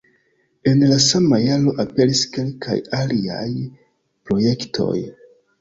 [0.71, 3.47] En la sama jaro aperis kelkaj aliaj
[4.31, 4.97] projektoj.